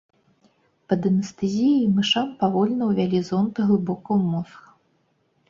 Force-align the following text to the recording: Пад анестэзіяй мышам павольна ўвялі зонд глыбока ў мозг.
Пад 0.93 1.01
анестэзіяй 1.09 1.83
мышам 1.97 2.27
павольна 2.41 2.83
ўвялі 2.93 3.19
зонд 3.29 3.53
глыбока 3.69 4.09
ў 4.19 4.33
мозг. 4.33 4.59